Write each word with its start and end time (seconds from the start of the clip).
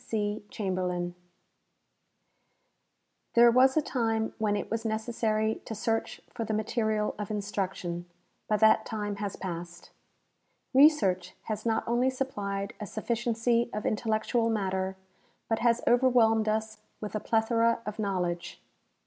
C. 0.03 0.43
CHAMBERLIN 0.49 1.13
There 3.35 3.51
was 3.51 3.77
a 3.77 3.83
time 3.83 4.33
when 4.39 4.55
it 4.55 4.71
was 4.71 4.83
necessary 4.83 5.61
to 5.65 5.75
search 5.75 6.21
for 6.33 6.43
the 6.43 6.55
material 6.55 7.13
of 7.19 7.29
instruction, 7.29 8.09
but 8.49 8.61
tliat 8.61 8.83
time 8.83 9.17
has 9.17 9.35
passed. 9.35 9.91
Researcli 10.75 11.33
has 11.43 11.67
not 11.67 11.87
only 11.87 12.09
supplied 12.09 12.73
a 12.79 12.87
sufficiency 12.87 13.69
of 13.75 13.85
intellectual 13.85 14.49
matter, 14.49 14.97
but 15.47 15.59
has 15.59 15.83
overwhelmed 15.87 16.49
us 16.49 16.79
with 16.99 17.13
a 17.13 17.19
plethora 17.19 17.83
of 17.85 17.99
knowledge. 17.99 18.59